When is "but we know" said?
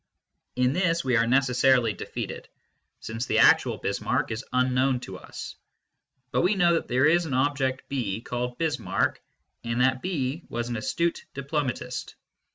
6.31-6.73